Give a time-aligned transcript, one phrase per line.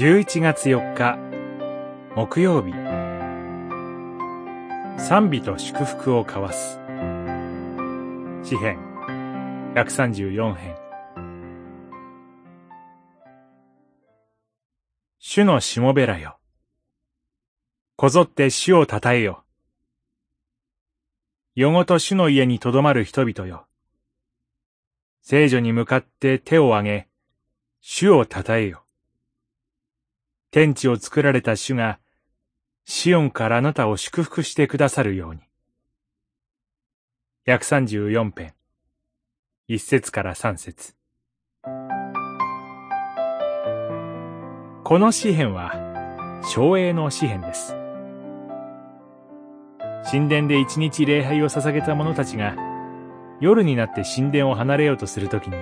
[0.00, 1.18] 11月4日
[2.16, 2.72] 木曜日。
[4.98, 6.80] 賛美と祝福を交わす。
[8.42, 8.78] 詩編。
[9.74, 10.74] 134編。
[15.18, 16.38] 主のしもべらよ。
[17.96, 19.44] こぞって主をたたえよ。
[21.54, 23.66] 夜ごと主の家にとどまる人々よ。
[25.20, 27.08] 聖女に向かって手を挙げ
[27.82, 28.82] 主をたたえよ。
[30.52, 32.00] 天地を作られた主が、
[32.84, 35.40] シオンからあなたを祝福してくださるように。
[37.46, 38.54] 134編、
[39.68, 40.94] 一節から三節。
[44.82, 45.72] この詩篇は、
[46.42, 47.76] 昭栄の詩篇です。
[50.10, 52.56] 神殿で一日礼拝を捧げた者たちが、
[53.40, 55.56] 夜になって神殿を離れようとするときに、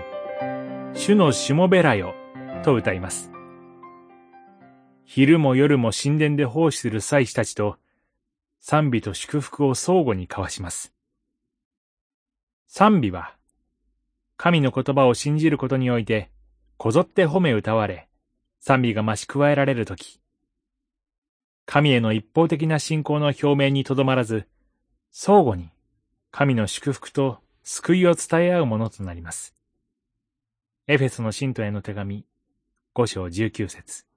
[0.94, 2.14] 主のしもべらよ、
[2.62, 3.30] と歌います。
[5.10, 7.78] 昼も夜も神殿で奉仕する祭司たちと、
[8.60, 10.92] 賛美と祝福を相互に交わします。
[12.66, 13.34] 賛美は、
[14.36, 16.30] 神の言葉を信じることにおいて、
[16.76, 18.06] こぞって褒め歌われ、
[18.60, 20.20] 賛美が増し加えられるとき、
[21.64, 24.46] 神への一方的な信仰の表明にとどまらず、
[25.10, 25.70] 相互に
[26.30, 29.54] 神の祝福と救いを伝え合うものとなります。
[30.86, 32.26] エフェスの信徒への手紙、
[32.92, 34.07] 五章十九節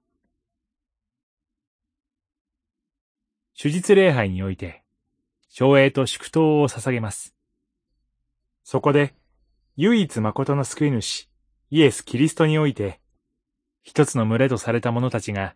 [3.62, 4.82] 手術礼拝において、
[5.48, 7.32] 昭栄と祝祷を捧げます。
[8.64, 9.14] そこで、
[9.76, 11.28] 唯一誠の救い主、
[11.70, 12.98] イエス・キリストにおいて、
[13.84, 15.54] 一つの群れとされた者たちが、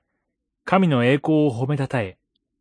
[0.64, 2.16] 神の栄光を褒めたたえ、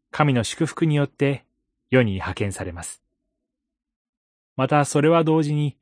[0.09, 1.45] 神の祝福によって
[1.91, 3.03] 世に派遣されます。
[4.55, 5.77] またそれは同時に、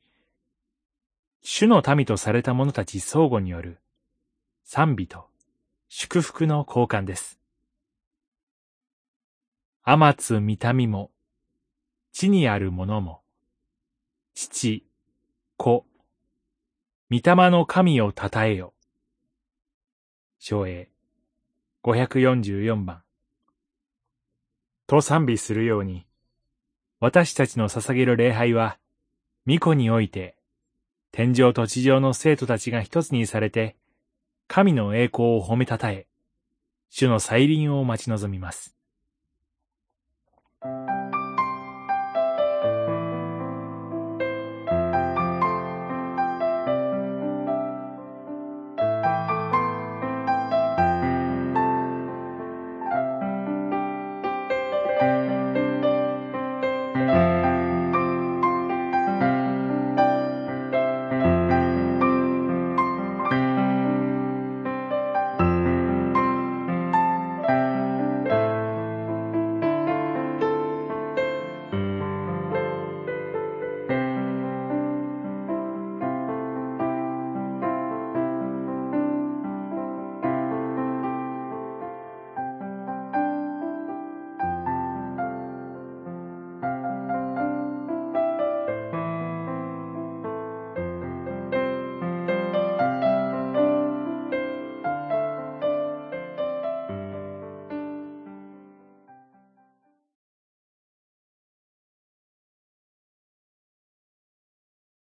[1.42, 3.80] 主の民とされた者たち相互による
[4.66, 5.28] 賛美と
[5.88, 7.40] 祝福の交換です。
[9.86, 11.12] 天津見たみも、
[12.14, 13.22] 地にあるものも、
[14.34, 14.86] 父、
[15.58, 15.86] 子、
[17.12, 18.74] 御霊の神をたたえよ。
[20.40, 20.90] 昭栄、
[21.84, 23.04] 544番。
[24.88, 26.06] と賛美するように、
[27.02, 28.80] 私たちの捧げる礼拝は、
[29.46, 30.38] 巫女において、
[31.12, 33.76] 天上と地上の生徒たちが一つにされて、
[34.48, 36.08] 神の栄光を褒めたたえ、
[36.90, 38.78] 主の再臨を待ち望みます。